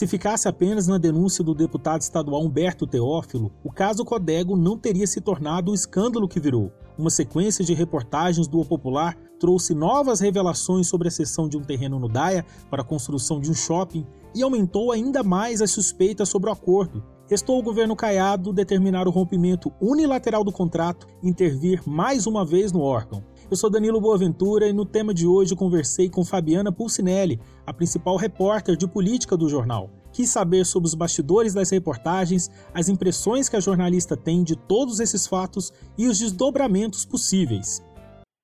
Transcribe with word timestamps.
Se 0.00 0.06
ficasse 0.06 0.48
apenas 0.48 0.86
na 0.86 0.96
denúncia 0.96 1.44
do 1.44 1.54
deputado 1.54 2.00
estadual 2.00 2.42
Humberto 2.42 2.86
Teófilo, 2.86 3.52
o 3.62 3.70
caso 3.70 4.02
Codego 4.02 4.56
não 4.56 4.78
teria 4.78 5.06
se 5.06 5.20
tornado 5.20 5.72
o 5.72 5.74
escândalo 5.74 6.26
que 6.26 6.40
virou. 6.40 6.72
Uma 6.96 7.10
sequência 7.10 7.62
de 7.62 7.74
reportagens 7.74 8.48
do 8.48 8.60
O 8.60 8.64
Popular 8.64 9.14
trouxe 9.38 9.74
novas 9.74 10.18
revelações 10.18 10.86
sobre 10.86 11.08
a 11.08 11.10
cessão 11.10 11.50
de 11.50 11.58
um 11.58 11.60
terreno 11.60 11.98
no 11.98 12.08
Daia 12.08 12.46
para 12.70 12.80
a 12.80 12.84
construção 12.84 13.38
de 13.38 13.50
um 13.50 13.54
shopping 13.54 14.06
e 14.34 14.42
aumentou 14.42 14.90
ainda 14.90 15.22
mais 15.22 15.60
as 15.60 15.70
suspeitas 15.70 16.30
sobre 16.30 16.48
o 16.48 16.52
acordo. 16.54 17.04
Restou 17.28 17.56
ao 17.56 17.62
governo 17.62 17.94
Caiado 17.94 18.54
determinar 18.54 19.06
o 19.06 19.10
rompimento 19.10 19.70
unilateral 19.82 20.42
do 20.42 20.50
contrato 20.50 21.06
e 21.22 21.28
intervir 21.28 21.82
mais 21.86 22.26
uma 22.26 22.44
vez 22.44 22.72
no 22.72 22.80
órgão. 22.80 23.22
Eu 23.50 23.56
sou 23.56 23.68
Danilo 23.68 24.00
Boaventura 24.00 24.68
e 24.68 24.72
no 24.72 24.84
tema 24.84 25.12
de 25.12 25.26
hoje 25.26 25.54
conversei 25.54 26.08
com 26.08 26.24
Fabiana 26.24 26.72
Pulcinelli, 26.72 27.40
a 27.66 27.72
principal 27.72 28.16
repórter 28.16 28.76
de 28.76 28.88
política 28.88 29.36
do 29.36 29.48
jornal. 29.48 29.90
Quis 30.12 30.30
saber 30.30 30.64
sobre 30.64 30.86
os 30.86 30.94
bastidores 30.94 31.54
das 31.54 31.70
reportagens, 31.70 32.50
as 32.74 32.88
impressões 32.88 33.48
que 33.48 33.56
a 33.56 33.60
jornalista 33.60 34.16
tem 34.16 34.42
de 34.42 34.56
todos 34.56 35.00
esses 35.00 35.26
fatos 35.26 35.72
e 35.96 36.06
os 36.06 36.18
desdobramentos 36.18 37.04
possíveis. 37.04 37.82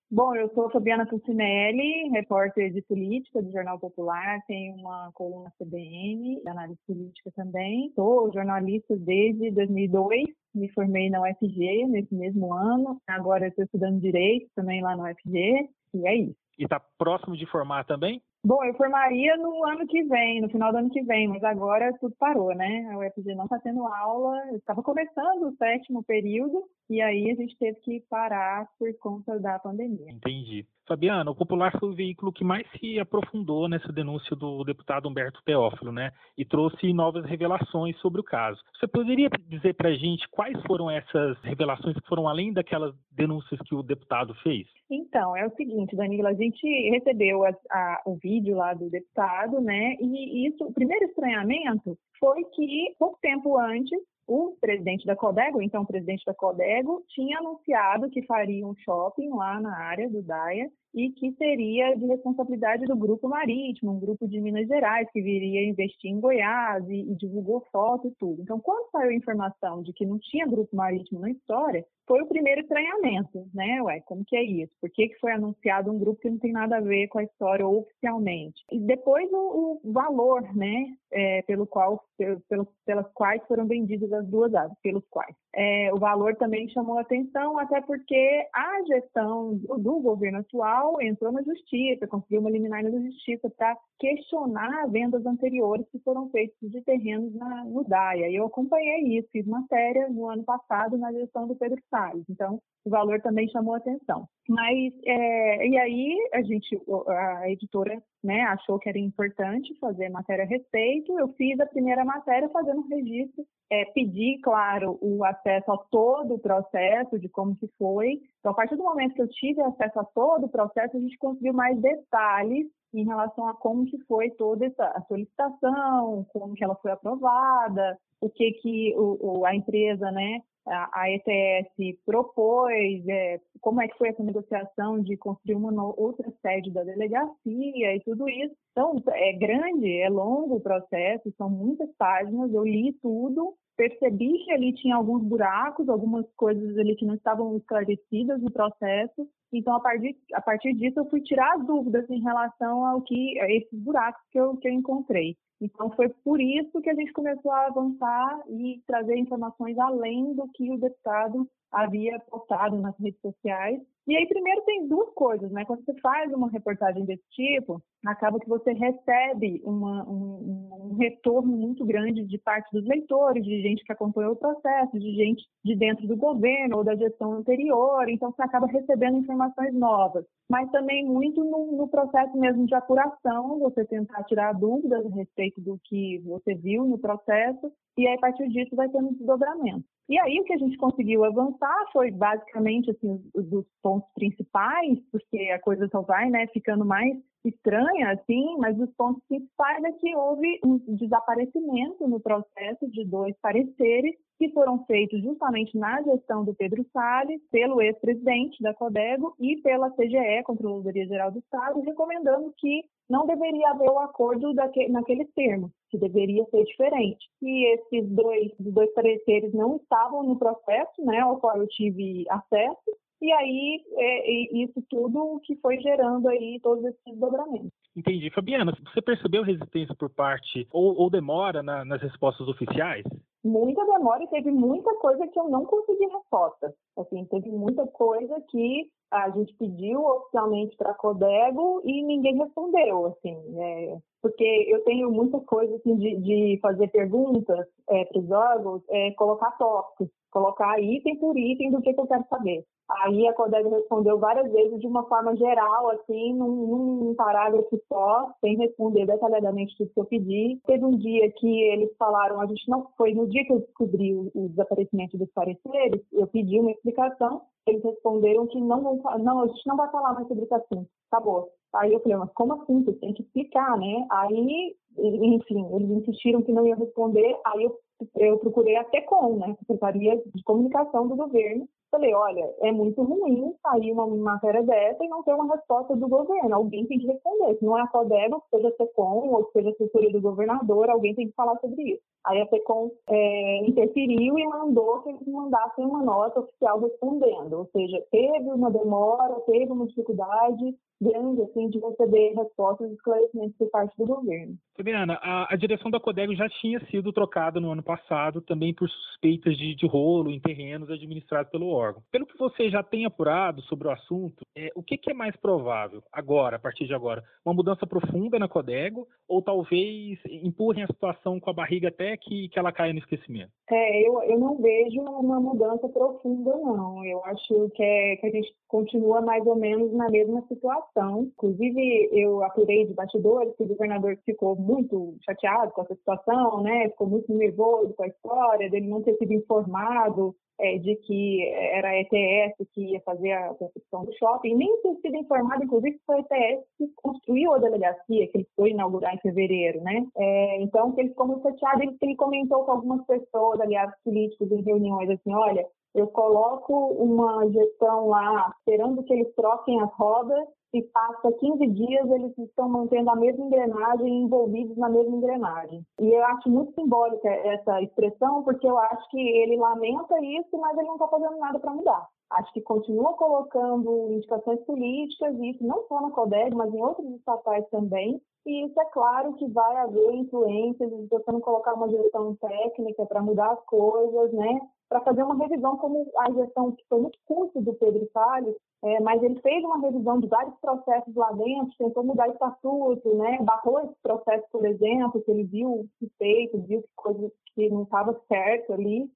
Bom, 0.09 0.37
eu 0.37 0.49
sou 0.55 0.71
Fabiana 0.71 1.05
Pucinelli, 1.05 2.11
repórter 2.11 2.73
de 2.73 2.81
política 2.83 3.43
do 3.43 3.51
Jornal 3.51 3.77
Popular, 3.77 4.41
tenho 4.47 4.77
uma 4.77 5.11
coluna 5.13 5.53
CBN, 5.59 6.41
análise 6.47 6.79
política 6.87 7.33
também. 7.35 7.91
Sou 7.97 8.33
jornalista 8.33 8.97
desde 8.97 9.51
2002, 9.51 10.29
me 10.55 10.73
formei 10.73 11.11
na 11.11 11.21
UFG 11.23 11.87
nesse 11.89 12.15
mesmo 12.15 12.55
ano. 12.55 13.01
Agora 13.09 13.49
estou 13.49 13.65
estudando 13.65 14.01
Direito 14.01 14.49
também 14.55 14.81
lá 14.81 14.97
na 14.97 15.11
UFG, 15.11 15.69
e 15.95 16.07
é 16.07 16.15
isso. 16.15 16.37
E 16.57 16.63
está 16.63 16.81
próximo 16.97 17.37
de 17.37 17.45
formar 17.45 17.85
também? 17.85 18.23
Bom, 18.47 18.63
eu 18.63 18.75
formaria 18.75 19.37
no 19.39 19.65
ano 19.65 19.85
que 19.89 20.05
vem, 20.05 20.41
no 20.41 20.49
final 20.49 20.71
do 20.71 20.79
ano 20.79 20.89
que 20.89 21.03
vem, 21.03 21.27
mas 21.27 21.43
agora 21.43 21.93
tudo 21.99 22.15
parou, 22.17 22.55
né? 22.55 22.89
A 22.93 22.99
UFG 22.99 23.35
não 23.35 23.43
está 23.43 23.59
tendo 23.59 23.85
aula, 23.85 24.41
estava 24.55 24.85
começando 24.85 25.49
o 25.49 25.57
sétimo 25.57 26.05
período 26.05 26.63
e 26.89 27.03
aí 27.03 27.29
a 27.29 27.35
gente 27.35 27.59
teve 27.59 27.81
que 27.81 28.05
parar 28.09 28.69
por 28.79 28.89
conta 29.01 29.37
da 29.41 29.59
pandemia. 29.59 30.13
Entendi. 30.13 30.65
Fabiana, 30.87 31.29
o 31.29 31.35
Popular 31.35 31.77
foi 31.81 31.89
o 31.89 31.95
veículo 31.95 32.33
que 32.33 32.45
mais 32.45 32.65
se 32.79 33.01
aprofundou 33.01 33.69
nessa 33.69 33.93
denúncia 33.93 34.37
do 34.37 34.63
deputado 34.63 35.09
Humberto 35.09 35.43
Teófilo, 35.45 35.91
né? 35.91 36.13
E 36.39 36.45
trouxe 36.45 36.93
novas 36.93 37.25
revelações 37.25 37.99
sobre 37.99 38.21
o 38.21 38.25
caso. 38.25 38.61
Você 38.79 38.87
poderia 38.87 39.29
dizer 39.49 39.75
para 39.75 39.89
a 39.89 39.95
gente 39.95 40.29
quais 40.31 40.57
foram 40.63 40.89
essas 40.89 41.37
revelações 41.43 41.97
que 41.97 42.07
foram 42.07 42.29
além 42.29 42.53
daquelas 42.53 42.95
denúncias 43.11 43.61
que 43.63 43.75
o 43.75 43.83
deputado 43.83 44.33
fez? 44.45 44.69
Então, 44.89 45.37
é 45.37 45.45
o 45.45 45.55
seguinte, 45.57 45.97
Danilo, 45.97 46.29
a 46.29 46.35
gente 46.35 46.65
recebeu 46.91 47.45
a, 47.45 47.51
a, 47.71 48.03
o 48.07 48.15
vídeo 48.15 48.36
lá 48.55 48.75
do 48.75 48.91
deputado, 48.91 49.61
né? 49.61 49.97
E 50.01 50.47
isso, 50.49 50.65
o 50.65 50.73
primeiro 50.73 51.05
estranhamento 51.05 51.99
foi 52.19 52.45
que 52.45 52.95
pouco 52.99 53.19
tempo 53.21 53.59
antes 53.59 53.99
o 54.27 54.57
presidente 54.61 55.07
da 55.07 55.15
Codego, 55.15 55.63
então 55.63 55.83
o 55.83 55.87
presidente 55.87 56.25
da 56.25 56.35
Codego, 56.35 57.05
tinha 57.09 57.39
anunciado 57.39 58.11
que 58.11 58.23
faria 58.27 58.67
um 58.67 58.75
shopping 58.77 59.29
lá 59.31 59.61
na 59.61 59.77
área 59.77 60.09
do 60.11 60.23
Daia 60.23 60.71
e 60.97 61.11
que 61.11 61.31
seria 61.33 61.95
de 61.95 62.07
responsabilidade 62.07 62.87
do 62.87 62.97
Grupo 62.97 63.29
Marítimo, 63.29 63.93
um 63.93 64.01
grupo 64.01 64.27
de 64.27 64.41
Minas 64.41 64.67
Gerais 64.67 65.07
que 65.13 65.21
viria 65.21 65.69
investir 65.69 66.11
em 66.11 66.19
Goiás 66.19 66.89
e, 66.89 67.13
e 67.13 67.15
divulgou 67.17 67.63
foto 67.71 68.09
e 68.09 68.15
tudo. 68.19 68.41
Então, 68.41 68.59
quando 68.59 68.91
saiu 68.91 69.11
a 69.11 69.15
informação 69.15 69.83
de 69.83 69.93
que 69.93 70.07
não 70.07 70.19
tinha 70.19 70.47
Grupo 70.47 70.75
Marítimo 70.75 71.21
na 71.21 71.31
história, 71.31 71.85
foi 72.07 72.23
o 72.23 72.27
primeiro 72.27 72.63
estranhamento, 72.63 73.47
né? 73.53 73.83
Ué, 73.83 74.01
como 74.07 74.25
que 74.25 74.37
é 74.37 74.43
isso? 74.43 74.73
Por 74.81 74.89
que, 74.91 75.09
que 75.09 75.19
foi 75.19 75.33
anunciado 75.33 75.93
um 75.93 75.99
grupo 75.99 76.21
que 76.21 76.31
não 76.31 76.39
tem 76.39 76.53
nada 76.53 76.79
a 76.79 76.81
ver 76.81 77.09
com 77.09 77.19
a 77.19 77.25
história 77.25 77.67
oficialmente? 77.67 78.65
E 78.73 78.79
depois 78.79 79.29
o, 79.33 79.81
o 79.85 79.93
valor, 79.93 80.43
né? 80.55 80.87
É, 81.13 81.43
pelo 81.43 81.67
qual, 81.67 82.03
pelo, 82.17 82.67
pelas 82.85 83.07
quais 83.13 83.43
foram 83.47 83.67
vendidas 83.67 84.13
as 84.17 84.27
duas 84.27 84.55
áreas, 84.55 84.77
pelos 84.83 85.05
quais. 85.09 85.35
É, 85.55 85.91
o 85.93 85.99
valor 85.99 86.37
também 86.37 86.69
chamou 86.69 86.99
atenção, 86.99 87.59
até 87.59 87.81
porque 87.81 88.47
a 88.55 88.83
gestão 88.85 89.57
do, 89.57 89.79
do 89.79 90.01
governo 90.01 90.41
atual 90.41 91.01
entrou 91.01 91.33
na 91.33 91.43
justiça, 91.43 92.07
conseguiu 92.07 92.41
uma 92.41 92.51
liminar 92.51 92.83
na 92.83 92.91
justiça 92.91 93.49
para 93.57 93.77
questionar 93.99 94.87
vendas 94.91 95.25
anteriores 95.25 95.87
que 95.91 95.99
foram 96.01 96.29
feitas 96.29 96.57
de 96.61 96.83
terrenos 96.83 97.35
na, 97.35 97.65
no 97.65 97.85
DAIA. 97.85 98.31
Eu 98.31 98.47
acompanhei 98.47 99.19
isso, 99.19 99.29
fiz 99.33 99.47
matéria 99.47 100.09
no 100.09 100.29
ano 100.29 100.45
passado 100.45 100.99
na 100.99 101.13
gestão 101.13 101.47
do 101.47 101.57
Pedro 101.57 101.81
Salles. 101.89 102.25
Então, 102.29 102.61
o 102.85 102.91
valor 102.91 103.21
também 103.21 103.49
chamou 103.49 103.75
atenção. 103.75 104.29
Mas, 104.49 104.93
é, 105.05 105.67
e 105.67 105.77
aí, 105.79 106.29
a 106.33 106.43
gente, 106.43 106.79
a 107.09 107.51
editora 107.51 108.01
né, 108.23 108.43
achou 108.43 108.79
que 108.79 108.89
era 108.89 108.99
importante 108.99 109.77
fazer 109.81 110.09
matéria 110.09 110.45
a 110.45 110.49
respeito. 110.49 111.19
Eu 111.19 111.29
fiz 111.35 111.59
a 111.59 111.67
primeira 111.67 112.05
matéria 112.05 112.49
fazendo 112.51 112.87
registro, 112.89 113.45
é, 113.71 113.85
pedi, 114.07 114.39
claro, 114.43 114.99
o 115.01 115.25
acesso 115.25 115.73
a 115.73 115.79
todo 115.91 116.35
o 116.35 116.39
processo, 116.39 117.19
de 117.19 117.29
como 117.29 117.57
que 117.57 117.69
foi. 117.79 118.21
Então, 118.39 118.53
a 118.53 118.55
partir 118.55 118.77
do 118.77 118.85
momento 118.85 119.15
que 119.15 119.23
eu 119.23 119.29
tive 119.29 119.61
acesso 119.63 119.99
a 119.99 120.05
todo 120.05 120.47
o 120.47 120.49
processo, 120.49 120.97
a 120.97 121.01
gente 121.01 121.19
conseguiu 121.19 121.53
mais 121.53 121.79
detalhes 121.81 122.67
em 122.95 123.05
relação 123.05 123.49
a 123.49 123.55
como 123.55 123.85
que 123.85 123.99
foi 124.07 124.31
toda 124.31 124.67
essa 124.67 124.85
a 124.85 125.03
solicitação, 125.03 126.25
como 126.33 126.55
que 126.55 126.65
ela 126.65 126.77
foi 126.77 126.93
aprovada, 126.93 127.99
o 128.21 128.31
que 128.31 128.53
que 128.53 128.95
o, 128.97 129.45
a 129.45 129.55
empresa, 129.55 130.11
né, 130.11 130.41
a, 130.67 131.11
ETS 131.11 131.99
propôs, 132.05 133.07
é, 133.09 133.41
como 133.61 133.83
é 133.83 133.89
que 133.89 133.99
foi 133.99 134.09
essa 134.09 134.23
negociação 134.23 135.01
de 135.01 135.17
construir 135.17 135.57
uma 135.57 135.85
outra 136.01 136.33
sede 136.41 136.71
da 136.73 136.83
delegacia 136.83 137.97
e 137.97 138.01
tudo 138.05 138.29
isso. 138.29 138.55
Então, 138.73 139.03
é 139.11 139.33
grande, 139.35 140.01
é 140.01 140.09
longo 140.09 140.57
o 140.57 140.61
processo, 140.61 141.33
são 141.37 141.51
muitas 141.51 141.91
páginas, 141.97 142.53
eu 142.53 142.65
li 142.65 142.93
tudo, 143.03 143.55
percebi 143.89 144.45
que 144.45 144.53
ali 144.53 144.73
tinha 144.75 144.97
alguns 144.97 145.23
buracos, 145.23 145.89
algumas 145.89 146.27
coisas 146.37 146.77
ali 146.79 146.97
que 146.97 147.05
não 147.05 147.15
estavam 147.15 147.57
esclarecidas 147.57 148.43
no 148.43 148.51
processo, 148.51 149.29
então, 149.53 149.75
a 149.75 149.81
partir, 149.81 150.17
a 150.35 150.41
partir 150.41 150.75
disso, 150.75 151.01
eu 151.01 151.09
fui 151.09 151.21
tirar 151.21 151.55
as 151.55 151.67
dúvidas 151.67 152.09
em 152.11 152.21
relação 152.21 152.85
ao 152.85 153.01
que, 153.03 153.39
a 153.41 153.51
esses 153.51 153.79
buracos 153.79 154.21
que 154.31 154.39
eu, 154.39 154.57
que 154.57 154.69
eu 154.69 154.73
encontrei. 154.73 155.37
Então, 155.61 155.91
foi 155.93 156.09
por 156.09 156.41
isso 156.41 156.81
que 156.83 156.91
a 156.91 156.95
gente 156.95 157.13
começou 157.13 157.51
a 157.51 157.67
avançar 157.67 158.43
e 158.49 158.83
trazer 158.87 159.17
informações 159.17 159.79
além 159.79 160.35
do 160.35 160.49
que 160.53 160.71
o 160.71 160.79
deputado 160.79 161.49
havia 161.73 162.19
postado 162.21 162.77
nas 162.79 162.99
redes 162.99 163.21
sociais. 163.21 163.81
E 164.07 164.17
aí, 164.17 164.25
primeiro, 164.29 164.63
tem 164.63 164.87
duas 164.87 165.13
coisas, 165.15 165.51
né? 165.51 165.65
Quando 165.65 165.85
você 165.85 165.93
faz 166.01 166.33
uma 166.33 166.49
reportagem 166.49 167.05
desse 167.05 167.25
tipo, 167.33 167.83
acaba 168.07 168.39
que 168.39 168.49
você 168.49 168.73
recebe 168.73 169.61
uma, 169.65 170.09
um, 170.09 170.93
um, 170.93 170.97
retorno 170.97 171.57
muito 171.57 171.85
grande 171.85 172.25
de 172.25 172.39
parte 172.39 172.71
dos 172.73 172.87
leitores, 172.87 173.43
de 173.43 173.61
gente 173.61 173.83
que 173.83 173.93
acompanhou 173.93 174.35
o 174.35 174.37
processo, 174.37 174.97
de 174.97 175.13
gente 175.13 175.45
de 175.65 175.75
dentro 175.75 176.07
do 176.07 176.17
governo 176.17 176.77
ou 176.79 176.85
da 176.85 176.95
gestão 176.95 177.33
anterior, 177.33 178.09
então 178.09 178.31
você 178.31 178.43
acaba 178.43 178.69
recebendo 178.69 179.19
informações 179.19 179.75
novas. 179.75 180.25
Mas 180.49 180.71
também 180.71 181.05
muito 181.05 181.43
no, 181.43 181.77
no 181.77 181.89
processo 181.89 182.39
mesmo 182.39 182.65
de 182.65 182.75
apuração, 182.77 183.59
você 183.59 183.85
tentar 183.85 184.23
tirar 184.25 184.53
dúvidas 184.53 185.05
a 185.05 185.15
respeito 185.17 185.61
do 185.61 185.81
que 185.83 186.21
você 186.25 186.55
viu 186.55 186.85
no 186.85 186.97
processo, 186.97 187.73
e 187.99 188.07
aí, 188.07 188.15
a 188.15 188.21
partir 188.21 188.47
disso 188.49 188.77
vai 188.77 188.89
tendo 188.91 189.09
um 189.09 189.15
desdobramento. 189.15 189.85
E 190.09 190.21
aí 190.21 190.39
o 190.39 190.45
que 190.45 190.53
a 190.53 190.59
gente 190.59 190.77
conseguiu 190.77 191.25
avançar 191.25 191.91
foi 191.93 192.11
basicamente 192.13 192.91
assim 192.91 193.21
os, 193.35 193.53
os 193.53 193.67
pontos 193.97 194.13
principais, 194.15 194.99
porque 195.11 195.51
a 195.51 195.61
coisa 195.61 195.89
só 195.89 196.03
vai, 196.03 196.29
né, 196.31 196.47
ficando 196.49 196.85
mais 196.85 197.17
estranha, 197.45 198.11
assim, 198.11 198.57
mas 198.59 198.79
os 198.79 198.91
pontos 198.95 199.23
principais 199.29 199.83
é 199.85 199.93
que 199.93 200.17
houve 200.17 200.61
um 200.65 200.79
desaparecimento 200.97 202.07
no 202.09 202.21
processo 202.21 202.91
de 202.91 203.05
dois 203.05 203.35
pareceres 203.41 204.15
que 204.39 204.51
foram 204.51 204.85
feitos 204.85 205.23
justamente 205.23 205.79
na 205.79 206.03
gestão 206.03 206.45
do 206.45 206.55
Pedro 206.55 206.85
Salles, 206.93 207.41
pelo 207.51 207.81
ex-presidente 207.81 208.63
da 208.63 208.75
Codego 208.75 209.35
e 209.41 209.57
pela 209.63 209.91
CGE, 209.93 210.43
Controladoria 210.45 211.07
Geral 211.07 211.31
do 211.31 211.39
Estado, 211.39 211.81
recomendando 211.81 212.53
que 212.59 212.83
não 213.09 213.27
deveria 213.27 213.71
haver 213.71 213.89
o 213.89 213.99
acordo 214.01 214.53
daquele, 214.53 214.93
naqueles 214.93 215.33
termos, 215.33 215.71
que 215.89 215.97
deveria 215.97 216.45
ser 216.47 216.65
diferente. 216.65 217.25
E 217.41 217.75
esses 217.75 218.09
dois, 218.11 218.53
dois 218.59 218.93
pareceres 218.93 219.55
não 219.55 219.77
estavam 219.77 220.23
no 220.23 220.39
processo, 220.39 221.03
né, 221.05 221.21
ao 221.21 221.39
qual 221.39 221.57
eu 221.57 221.69
tive 221.69 222.25
acesso, 222.29 222.97
e 223.21 223.33
aí 223.33 223.85
é, 223.97 224.63
isso 224.63 224.83
tudo 224.89 225.41
que 225.45 225.57
foi 225.57 225.79
gerando 225.81 226.29
aí 226.29 226.61
todos 226.63 226.85
esses 226.85 227.01
desdobramentos. 227.07 227.73
Entendi. 227.97 228.31
Fabiana, 228.31 228.77
você 228.93 229.01
percebeu 229.01 229.43
resistência 229.43 229.95
por 229.95 230.11
parte 230.11 230.67
ou, 230.71 230.95
ou 230.99 231.09
demora 231.09 231.63
na, 231.63 231.85
nas 231.85 232.03
respostas 232.03 232.47
oficiais? 232.47 233.05
Muita 233.43 233.85
demora 233.87 234.23
e 234.23 234.29
teve 234.29 234.51
muita 234.51 234.93
coisa 234.97 235.27
que 235.29 235.39
eu 235.39 235.49
não 235.49 235.65
consegui 235.65 236.05
resposta. 236.07 236.75
Assim, 236.99 237.25
teve 237.27 237.51
muita 237.51 237.87
coisa 237.87 238.39
que 238.51 238.91
a 239.11 239.31
gente 239.31 239.55
pediu 239.55 240.05
oficialmente 240.05 240.77
para 240.77 240.91
a 240.91 240.95
Codego 240.95 241.81
e 241.85 242.03
ninguém 242.03 242.37
respondeu, 242.37 243.07
assim, 243.07 243.37
é, 243.59 243.99
porque 244.21 244.67
eu 244.69 244.83
tenho 244.85 245.11
muita 245.11 245.41
coisa 245.41 245.75
assim, 245.77 245.97
de, 245.97 246.17
de 246.17 246.59
fazer 246.61 246.89
perguntas 246.89 247.67
é, 247.89 248.05
para 248.05 248.21
os 248.21 248.31
órgãos, 248.31 248.83
é, 248.91 249.13
colocar 249.13 249.53
tópicos 249.53 250.09
colocar 250.37 250.79
item 250.79 251.17
por 251.17 251.35
item 251.35 251.71
do 251.71 251.81
que, 251.81 251.95
que 251.95 252.01
eu 252.01 252.07
quero 252.07 252.27
saber. 252.29 252.63
Aí 252.91 253.27
a 253.27 253.33
Codeg 253.33 253.69
respondeu 253.71 254.19
várias 254.19 254.53
vezes 254.53 254.79
de 254.79 254.87
uma 254.87 255.03
forma 255.09 255.35
geral, 255.35 255.91
assim, 255.91 256.35
num, 256.35 256.67
num, 256.67 257.15
parágrafo 257.15 257.81
só, 257.89 258.31
sem 258.43 258.57
responder 258.59 259.07
detalhadamente 259.07 259.75
tudo 259.79 259.91
que 259.95 260.01
eu 260.01 260.05
pedi. 260.05 260.61
Teve 260.67 260.85
um 260.85 260.97
dia 260.97 261.33
que 261.33 261.63
eles 261.73 261.89
falaram, 261.99 262.39
a 262.39 262.47
gente 262.47 262.69
não 262.69 262.87
foi 262.99 263.15
no 263.15 263.27
dia 263.27 263.47
que 263.47 263.53
eu 263.53 263.61
descobri 263.61 264.15
o, 264.15 264.31
o 264.35 264.49
desaparecimento 264.51 265.17
dos 265.17 265.31
pareceres, 265.33 266.03
eu 266.13 266.27
pedi 266.27 266.61
uma 266.61 266.71
explicação, 266.71 267.41
eles 267.67 267.83
responderam 267.83 268.47
que 268.47 268.61
não 268.61 268.83
vão 268.83 269.03
não, 269.19 269.43
a 269.43 269.47
gente 269.49 269.67
não 269.67 269.77
vai 269.77 269.91
falar 269.91 270.15
mais 270.15 270.29
sobre 270.29 270.45
esse 270.45 270.55
assunto, 270.55 270.89
acabou. 271.11 271.53
Aí 271.77 271.93
eu 271.93 272.01
falei, 272.01 272.17
mas 272.17 272.33
como 272.33 272.55
assim? 272.55 272.85
Você 272.85 272.93
tem 272.95 273.13
que 273.15 273.23
explicar, 273.23 273.77
né? 273.79 274.07
Aí, 274.11 274.77
enfim, 274.99 275.67
eles 275.75 275.91
insistiram 275.91 276.43
que 276.43 276.53
não 276.53 276.67
iam 276.67 276.79
responder, 276.79 277.37
aí 277.45 277.65
eu, 277.65 277.79
eu 278.17 278.39
procurei 278.39 278.77
a 278.77 278.85
TECOM, 278.85 279.37
né? 279.39 279.57
Secretaria 279.61 280.17
de 280.35 280.43
Comunicação 280.43 281.07
do 281.09 281.17
Governo, 281.17 281.69
Falei, 281.91 282.13
olha, 282.13 282.55
é 282.61 282.73
muito 282.73 283.01
ruim 283.03 283.55
sair 283.63 283.93
uma 283.93 284.07
matéria 284.07 284.63
dessa 284.63 285.05
e 285.05 285.09
não 285.09 285.23
ter 285.23 285.33
uma 285.33 285.55
resposta 285.55 285.95
do 285.95 286.09
governo. 286.09 286.55
Alguém 286.55 286.85
tem 286.87 286.99
que 286.99 287.07
responder. 287.07 287.57
Se 287.57 287.65
não 287.65 287.79
é 287.79 287.83
a 287.83 287.87
CODEGO, 287.87 288.43
seja 288.51 288.69
a 288.69 288.73
SECOM 288.73 289.31
ou 289.31 289.49
seja 289.53 289.69
a 289.69 289.73
assessoria 289.73 290.11
do 290.11 290.21
governador, 290.21 290.91
alguém 290.91 291.15
tem 291.15 291.29
que 291.29 291.35
falar 291.35 291.57
sobre 291.61 291.95
isso. 291.95 292.03
Aí 292.27 292.43
a 292.43 292.49
SECOM 292.49 292.91
é, 293.09 293.67
interferiu 293.67 294.39
e 294.39 294.47
mandou 294.47 295.01
que 295.03 295.11
eles 295.11 295.27
mandassem 295.29 295.87
uma 295.87 296.03
nota 296.03 296.41
oficial 296.41 296.81
respondendo. 296.81 297.53
Ou 297.55 297.67
seja, 297.67 298.05
teve 298.11 298.51
uma 298.51 298.71
demora, 298.71 299.41
teve 299.47 299.71
uma 299.71 299.87
dificuldade, 299.87 300.77
grande 301.01 301.43
assim, 301.43 301.66
de 301.69 301.79
receber 301.79 302.35
respostas 302.35 302.91
e 302.91 302.95
esclarecimentos 302.95 303.57
por 303.57 303.71
parte 303.71 303.97
do 303.97 304.07
governo. 304.07 304.57
Fabiana, 304.77 305.19
a, 305.23 305.55
a, 305.55 305.57
direção 305.57 305.91
da 305.91 305.99
Codego 305.99 306.35
já 306.35 306.49
tinha 306.49 306.79
sido 306.87 307.13
trocada 307.13 307.59
no 307.59 307.71
ano 307.71 307.83
passado, 307.83 308.41
também 308.41 308.75
por 308.75 308.89
suspeitas 308.89 309.57
de, 309.57 309.75
de 309.75 309.87
rolo 309.87 310.31
em 310.31 310.41
terrenos 310.41 310.91
administrados 310.91 311.51
pelo 311.51 311.69
órgão. 311.69 312.03
Pelo 312.13 312.27
que 312.27 312.39
você 312.39 312.69
já 312.69 312.83
tem 312.83 313.07
apurado 313.07 313.63
sobre 313.63 313.89
o 313.89 313.91
assunto, 313.91 314.45
é, 314.57 314.71
o 314.75 314.83
que, 314.83 314.99
que, 314.99 315.11
é 315.11 315.15
mais 315.15 315.35
provável 315.37 316.03
agora, 316.13 316.57
a 316.57 316.59
partir 316.59 316.87
de 316.87 316.95
agora? 316.95 317.23
Uma 317.45 317.55
mudança 317.55 317.87
profunda 317.87 318.39
na 318.39 318.49
Codego 318.49 319.07
ou 319.29 319.41
talvez 319.43 320.19
empurrem 320.27 320.85
a 320.85 320.89
situação 320.89 321.41
com 321.41 321.51
a 321.51 321.55
barriga 321.55 321.89
até 321.89 322.17
que, 322.17 322.49
que 322.49 322.59
ela 322.59 322.73
caia 322.73 322.93
no 322.93 322.99
esquecimento? 322.99 323.51
É, 323.71 324.07
eu, 324.07 324.23
eu 324.23 324.39
não 324.39 324.57
vejo 324.59 325.01
uma 325.01 325.41
mudança 325.41 325.89
profunda, 325.89 326.57
não. 326.57 327.05
Eu 327.05 327.25
acho 327.25 327.71
que, 327.71 327.83
é, 327.83 328.17
que 328.17 328.27
a 328.27 328.31
gente 328.31 328.55
continua 328.69 329.21
mais 329.21 329.45
ou 329.47 329.57
menos 329.57 329.93
na 329.93 330.09
mesma 330.11 330.43
situação. 330.49 331.31
Inclusive, 331.57 332.11
eu 332.13 332.45
apurei 332.45 332.85
de 332.85 332.93
bastidores 332.93 333.57
que 333.57 333.63
o 333.63 333.67
governador 333.67 334.19
ficou 334.27 334.55
muito 334.55 335.17
chateado 335.25 335.73
com 335.73 335.83
essa 335.83 335.95
situação, 335.95 336.63
né? 336.63 336.91
Ficou 336.91 337.09
muito 337.09 337.33
nervoso 337.33 337.95
com 337.95 338.03
a 338.03 338.09
história 338.09 338.69
dele 338.69 338.89
não 338.89 339.03
ter 339.03 339.17
sido 339.17 339.33
informado 339.33 340.37
é, 340.61 340.77
de 340.79 340.97
que 340.97 341.49
era 341.49 341.89
a 341.89 342.01
ETS 342.01 342.57
que 342.75 342.93
ia 342.93 343.01
fazer 343.01 343.33
a 343.33 343.55
construção 343.55 344.05
do 344.05 344.13
shopping, 344.19 344.55
nem 344.55 344.83
ter 344.83 344.97
sido 344.97 345.17
informado, 345.17 345.65
inclusive, 345.65 345.97
que 345.97 346.05
foi 346.05 346.17
a 346.17 346.21
ETS 346.21 346.65
que 346.77 346.89
construiu 346.97 347.55
a 347.55 347.59
delegacia, 347.59 348.29
que 348.29 348.39
ele 348.39 348.49
foi 348.55 348.71
inaugurar 348.71 349.15
em 349.15 349.21
fevereiro, 349.21 349.81
né? 349.81 350.07
É, 350.17 350.63
então, 350.63 350.93
ele 350.99 351.09
ficou 351.09 351.27
muito 351.27 351.43
chateado, 351.43 351.83
ele, 351.83 351.97
ele 352.03 352.17
comentou 352.17 352.65
com 352.65 352.73
algumas 352.73 353.05
pessoas, 353.07 353.61
aliás, 353.61 353.91
políticos 354.05 354.51
em 354.51 354.63
reuniões, 354.63 355.09
assim, 355.09 355.35
olha, 355.35 355.67
eu 355.95 356.07
coloco 356.09 356.89
uma 356.99 357.49
gestão 357.51 358.09
lá, 358.09 358.53
esperando 358.59 359.03
que 359.03 359.15
eles 359.15 359.35
troquem 359.35 359.81
as 359.81 359.91
rodas, 359.95 360.47
e 360.77 360.83
passa 360.93 361.33
15 361.33 361.67
dias 361.69 362.11
eles 362.11 362.37
estão 362.39 362.69
mantendo 362.69 363.11
a 363.11 363.17
mesma 363.17 363.45
engrenagem 363.47 364.23
envolvidos 364.23 364.77
na 364.77 364.89
mesma 364.89 365.17
engrenagem. 365.17 365.83
E 366.01 366.13
eu 366.13 366.25
acho 366.27 366.51
muito 366.51 366.75
simbólica 366.75 367.29
essa 367.29 367.81
expressão, 367.83 368.43
porque 368.43 368.67
eu 368.67 368.79
acho 368.79 369.09
que 369.11 369.19
ele 369.19 369.57
lamenta 369.57 370.15
isso, 370.23 370.59
mas 370.59 370.77
ele 370.77 370.87
não 370.87 370.97
está 370.97 371.09
fazendo 371.09 371.39
nada 371.39 371.59
para 371.59 371.73
mudar. 371.73 372.07
Acho 372.31 372.53
que 372.53 372.61
continua 372.61 373.15
colocando 373.15 374.13
indicações 374.13 374.61
políticas, 374.65 375.39
isso 375.41 375.65
não 375.65 375.87
só 375.87 376.01
na 376.01 376.11
CODEG, 376.11 376.55
mas 376.55 376.75
em 376.75 376.83
outros 376.83 377.09
estatais 377.15 377.67
também. 377.71 378.21
E 378.45 378.67
isso 378.67 378.81
é 378.81 378.85
claro 378.87 379.33
que 379.35 379.49
vai 379.49 379.77
haver 379.77 380.15
influências, 380.15 380.91
tentando 381.09 381.41
colocar 381.41 381.75
uma 381.75 381.89
gestão 381.89 382.35
técnica 382.37 383.07
para 383.07 383.23
mudar 383.23 383.53
as 383.53 383.65
coisas, 383.65 384.33
né? 384.33 384.61
para 384.89 385.01
fazer 385.01 385.23
uma 385.23 385.37
revisão 385.37 385.77
como 385.77 386.07
a 386.19 386.31
gestão 386.33 386.73
que 386.73 386.85
foi 386.89 387.01
muito 387.01 387.19
curta 387.27 387.61
do 387.61 387.75
Pedro 387.75 388.09
Salles, 388.13 388.55
é, 388.87 389.01
mas 389.01 389.21
ele 389.21 389.41
fez 389.41 389.65
uma 389.65 389.81
revisão 389.81 390.21
de 390.21 390.29
vários 390.29 390.55
processos 390.61 391.13
lá 391.17 391.33
dentro, 391.33 391.75
tentou 391.77 392.05
mudar 392.05 392.29
estatuto, 392.29 393.17
né, 393.17 393.39
barrou 393.43 393.81
esse 393.81 393.97
processo, 394.01 394.45
por 394.53 394.65
exemplo, 394.65 395.21
que 395.23 395.31
ele 395.33 395.43
viu 395.43 395.89
suspeito, 395.99 396.63
viu 396.63 396.83
que 396.83 396.89
coisa 396.95 397.33
que 397.53 397.69
não 397.69 397.83
estava 397.83 398.17
certo 398.29 398.75
ali. 398.75 399.11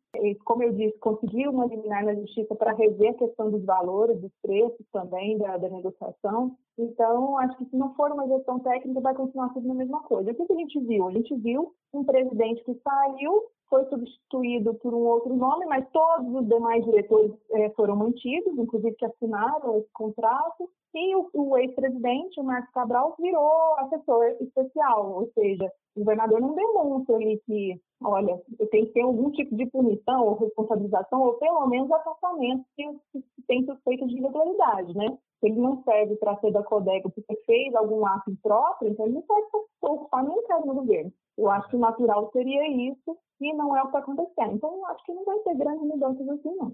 Como 0.45 0.63
eu 0.63 0.73
disse, 0.73 0.99
conseguiu 0.99 1.51
uma 1.51 1.67
liminar 1.67 2.05
na 2.05 2.15
justiça 2.15 2.55
para 2.57 2.73
rever 2.73 3.11
a 3.11 3.19
questão 3.19 3.51
dos 3.51 3.65
valores, 3.65 4.21
dos 4.21 4.33
preços 4.43 4.85
também 4.93 5.39
da, 5.39 5.57
da 5.57 5.69
negociação. 5.69 6.57
Então, 6.77 7.39
acho 7.39 7.57
que 7.59 7.67
se 7.67 7.77
não 7.77 7.95
for 7.95 8.11
uma 8.11 8.27
gestão 8.27 8.59
técnica, 8.59 9.01
vai 9.01 9.15
continuar 9.15 9.53
sendo 9.53 9.71
a 9.71 9.75
mesma 9.75 10.03
coisa. 10.03 10.31
O 10.31 10.35
que, 10.35 10.47
que 10.47 10.53
a 10.53 10.57
gente 10.57 10.81
viu? 10.81 11.07
A 11.07 11.13
gente 11.13 11.35
viu 11.37 11.73
um 11.95 12.05
presidente 12.05 12.65
que 12.65 12.75
saiu 12.83 13.45
foi 13.71 13.85
substituído 13.85 14.75
por 14.75 14.93
um 14.93 15.07
outro 15.07 15.35
nome, 15.35 15.65
mas 15.67 15.89
todos 15.93 16.35
os 16.35 16.49
demais 16.49 16.85
diretores 16.85 17.33
é, 17.53 17.71
foram 17.71 17.95
mantidos, 17.95 18.59
inclusive 18.59 18.97
que 18.97 19.07
assinaram 19.07 19.79
esse 19.79 19.89
contrato, 19.93 20.69
e 20.95 21.17
o, 21.17 21.31
o 21.35 21.57
ex-presidente, 21.59 22.41
o 22.41 22.45
Marcos 22.45 22.73
Cabral, 22.73 23.15
virou 23.19 23.75
assessor 23.79 24.25
especial, 24.41 25.13
ou 25.13 25.31
seja, 25.33 25.71
o 25.95 26.01
governador 26.01 26.41
não 26.41 26.55
demonstra 26.55 27.17
ali 27.17 27.41
que, 27.47 27.81
olha, 28.03 28.41
tem 28.71 28.87
que 28.87 28.93
ter 28.93 29.03
algum 29.03 29.31
tipo 29.31 29.55
de 29.57 29.67
punição 29.67 30.27
ou 30.27 30.39
responsabilização, 30.39 31.23
ou 31.23 31.35
pelo 31.35 31.67
menos 31.67 31.91
afastamento 31.91 32.65
se, 32.75 33.23
tem 33.47 33.65
suspeita 33.65 34.07
de 34.07 34.19
irregularidade, 34.19 34.95
né? 34.97 35.19
Se 35.41 35.47
ele 35.47 35.61
não 35.61 35.83
serve 35.85 36.17
para 36.17 36.39
ser 36.39 36.53
da 36.53 36.63
Codega 36.63 37.09
porque 37.09 37.35
fez 37.47 37.75
algum 37.75 38.07
ato 38.07 38.31
impróprio, 38.31 38.91
então 38.91 39.07
ele 39.07 39.15
não 39.15 39.23
para 39.23 39.93
ocupar 39.93 40.25
nenhum 40.25 40.43
cargo 40.47 40.67
no 40.67 40.75
governo. 40.75 41.13
Eu 41.39 41.51
acho 41.51 41.69
que 41.69 41.77
o 41.77 41.81
natural 41.81 42.31
seria 42.33 42.69
isso, 42.69 43.17
e 43.41 43.53
não 43.55 43.75
é 43.75 43.81
o 43.81 43.85
que 43.85 43.89
está 43.89 43.99
acontecendo. 44.01 44.55
Então, 44.55 44.87
acho 44.87 45.05
que 45.05 45.15
não 45.15 45.25
vai 45.25 45.39
ter 45.39 45.57
grandes 45.57 45.83
mudanças 45.83 46.29
assim, 46.29 46.55
não. 46.57 46.73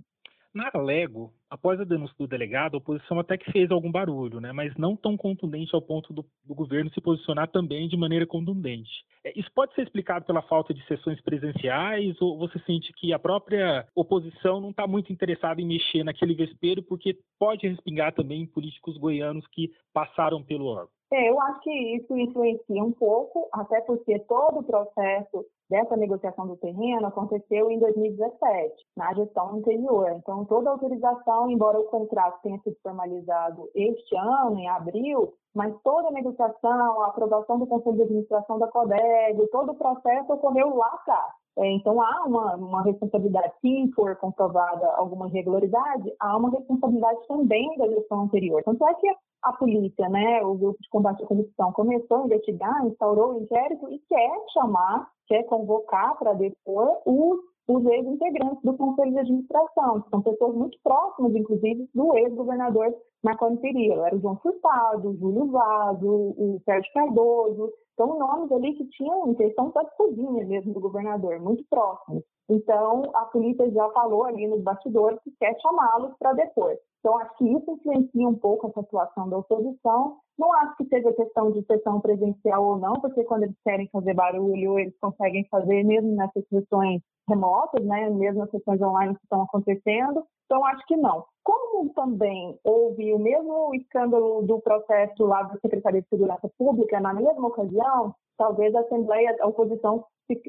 Na 0.56 0.70
Lego, 0.74 1.34
após 1.50 1.78
a 1.78 1.84
denúncia 1.84 2.16
do 2.18 2.26
delegado, 2.26 2.76
a 2.76 2.78
oposição 2.78 3.20
até 3.20 3.36
que 3.36 3.52
fez 3.52 3.70
algum 3.70 3.92
barulho, 3.92 4.40
né? 4.40 4.52
mas 4.52 4.74
não 4.78 4.96
tão 4.96 5.14
contundente 5.14 5.74
ao 5.74 5.82
ponto 5.82 6.14
do, 6.14 6.24
do 6.42 6.54
governo 6.54 6.90
se 6.92 7.00
posicionar 7.02 7.46
também 7.48 7.86
de 7.86 7.94
maneira 7.94 8.26
contundente. 8.26 8.90
É, 9.22 9.38
isso 9.38 9.50
pode 9.54 9.74
ser 9.74 9.82
explicado 9.82 10.24
pela 10.24 10.40
falta 10.40 10.72
de 10.72 10.82
sessões 10.86 11.20
presenciais 11.20 12.18
ou 12.22 12.38
você 12.38 12.58
sente 12.60 12.90
que 12.94 13.12
a 13.12 13.18
própria 13.18 13.86
oposição 13.94 14.58
não 14.58 14.70
está 14.70 14.86
muito 14.86 15.12
interessada 15.12 15.60
em 15.60 15.66
mexer 15.66 16.02
naquele 16.02 16.34
vespeiro 16.34 16.82
porque 16.82 17.18
pode 17.38 17.68
respingar 17.68 18.14
também 18.14 18.46
políticos 18.46 18.96
goianos 18.96 19.46
que 19.48 19.70
passaram 19.92 20.42
pelo 20.42 20.68
órgão? 20.68 20.88
É, 21.12 21.28
eu 21.28 21.38
acho 21.40 21.60
que 21.60 21.70
isso 21.96 22.16
influencia 22.16 22.82
um 22.82 22.92
pouco, 22.92 23.46
até 23.52 23.80
porque 23.82 24.18
todo 24.20 24.60
o 24.60 24.64
processo 24.64 25.44
dessa 25.68 25.96
negociação 25.96 26.46
do 26.46 26.56
terreno 26.56 27.06
aconteceu 27.06 27.70
em 27.70 27.78
2017, 27.78 28.74
na 28.96 29.12
gestão 29.14 29.54
anterior. 29.56 30.10
Então, 30.12 30.44
toda 30.44 30.70
a 30.70 30.72
autorização, 30.72 31.50
embora 31.50 31.80
o 31.80 31.84
contrato 31.84 32.40
tenha 32.42 32.58
sido 32.60 32.76
formalizado 32.82 33.68
este 33.74 34.16
ano, 34.16 34.58
em 34.58 34.68
abril, 34.68 35.34
mas 35.54 35.74
toda 35.82 36.08
a 36.08 36.12
negociação, 36.12 37.02
a 37.02 37.06
aprovação 37.06 37.58
do 37.58 37.66
Conselho 37.66 37.96
de 37.96 38.02
Administração 38.02 38.58
da 38.58 38.68
CODEG, 38.68 39.48
todo 39.50 39.72
o 39.72 39.76
processo 39.76 40.32
ocorreu 40.32 40.76
lá 40.76 40.88
atrás. 40.88 41.32
É, 41.58 41.72
então, 41.72 42.02
há 42.02 42.24
uma, 42.26 42.54
uma 42.56 42.82
responsabilidade, 42.82 43.50
se 43.62 43.90
for 43.94 44.14
comprovada 44.16 44.86
alguma 44.96 45.26
irregularidade, 45.28 46.12
há 46.20 46.36
uma 46.36 46.50
responsabilidade 46.50 47.26
também 47.26 47.66
da 47.78 47.88
gestão 47.88 48.20
anterior. 48.24 48.62
Tanto 48.62 48.86
é 48.86 48.94
que 48.94 49.08
a 49.42 49.52
polícia, 49.54 50.06
né, 50.10 50.44
o 50.44 50.54
grupo 50.54 50.78
de 50.78 50.88
combate 50.90 51.22
à 51.22 51.26
corrupção, 51.26 51.72
começou 51.72 52.18
a 52.18 52.24
investigar, 52.26 52.86
instaurou 52.86 53.32
o 53.32 53.42
inquérito 53.42 53.88
e 53.88 53.98
quer 54.00 54.30
chamar, 54.52 55.08
quer 55.26 55.44
convocar 55.44 56.18
para 56.18 56.34
depor 56.34 57.00
os, 57.04 57.38
os 57.68 57.84
ex-integrantes 57.86 58.62
do 58.62 58.76
Conselho 58.76 59.12
de 59.12 59.18
Administração, 59.18 60.02
que 60.02 60.10
são 60.10 60.22
pessoas 60.22 60.54
muito 60.54 60.78
próximas, 60.82 61.34
inclusive, 61.34 61.88
do 61.94 62.16
ex-governador 62.16 62.94
Marconi 63.22 63.58
Perillo. 63.58 64.04
Era 64.04 64.16
o 64.16 64.20
João 64.20 64.36
Furtado, 64.38 65.10
o 65.10 65.16
Júlio 65.16 65.50
Vaso, 65.50 66.08
o 66.08 66.60
Sérgio 66.64 66.92
Cardoso, 66.92 67.72
são 67.96 68.18
nomes 68.18 68.52
ali 68.52 68.74
que 68.74 68.86
tinham 68.90 69.28
intenção 69.28 69.70
da 69.70 69.84
cozinha 69.84 70.44
mesmo 70.44 70.74
do 70.74 70.80
governador, 70.80 71.40
muito 71.40 71.64
próximos. 71.68 72.22
Então, 72.48 73.02
a 73.14 73.24
polícia 73.24 73.68
já 73.70 73.88
falou 73.90 74.24
ali 74.24 74.46
nos 74.46 74.62
bastidores 74.62 75.18
que 75.24 75.32
quer 75.40 75.58
chamá-los 75.60 76.14
para 76.18 76.34
depor. 76.34 76.76
Então, 77.06 77.20
acho 77.20 77.36
que 77.36 77.44
isso 77.44 77.70
influencia 77.70 78.28
um 78.28 78.34
pouco 78.34 78.66
essa 78.66 78.80
atuação 78.80 79.28
da 79.28 79.38
oposição, 79.38 80.16
Não 80.36 80.52
acho 80.54 80.76
que 80.76 80.86
seja 80.86 81.12
questão 81.12 81.52
de 81.52 81.64
sessão 81.64 82.00
presencial 82.00 82.64
ou 82.64 82.78
não, 82.78 82.94
porque 82.94 83.22
quando 83.22 83.44
eles 83.44 83.54
querem 83.62 83.88
fazer 83.92 84.12
barulho, 84.12 84.76
eles 84.76 84.92
conseguem 85.00 85.46
fazer 85.48 85.84
mesmo 85.84 86.16
nessas 86.16 86.44
sessões 86.48 87.00
remotas, 87.28 87.86
né? 87.86 88.10
mesmo 88.10 88.40
nas 88.40 88.50
sessões 88.50 88.82
online 88.82 89.14
que 89.14 89.22
estão 89.22 89.42
acontecendo. 89.42 90.24
Então, 90.46 90.64
acho 90.66 90.84
que 90.84 90.96
não. 90.96 91.24
Como 91.44 91.88
também 91.90 92.58
houve 92.64 93.14
o 93.14 93.20
mesmo 93.20 93.72
escândalo 93.76 94.42
do 94.42 94.60
processo 94.60 95.24
lá 95.24 95.44
da 95.44 95.60
Secretaria 95.60 96.02
de 96.02 96.08
Segurança 96.08 96.50
Pública, 96.58 96.98
na 96.98 97.14
mesma 97.14 97.46
ocasião, 97.46 98.16
talvez 98.36 98.74
a 98.74 98.80
Assembleia, 98.80 99.36
a 99.40 99.46
oposição 99.46 100.04